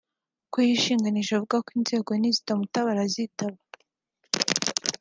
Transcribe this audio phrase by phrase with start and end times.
[0.51, 3.57] Ko yishinganisha akavuga ko inzego nizitamutabara azitaba